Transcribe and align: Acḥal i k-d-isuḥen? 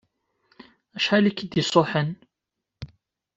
Acḥal 0.97 1.23
i 1.29 1.31
k-d-isuḥen? 1.37 2.11